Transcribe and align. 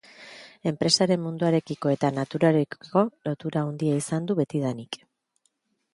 Enpresaren 0.69 1.21
munduarekiko 1.25 1.91
eta 1.95 2.11
naturarekiko 2.17 3.03
lotura 3.29 3.67
handia 3.67 4.01
izan 4.03 4.29
du 4.33 4.39
betidanik. 4.45 5.03